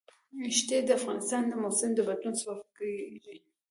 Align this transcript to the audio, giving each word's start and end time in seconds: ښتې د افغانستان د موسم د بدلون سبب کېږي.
ښتې 0.57 0.77
د 0.85 0.89
افغانستان 0.99 1.43
د 1.47 1.53
موسم 1.63 1.89
د 1.95 1.99
بدلون 2.07 2.35
سبب 2.41 2.67
کېږي. 2.77 3.37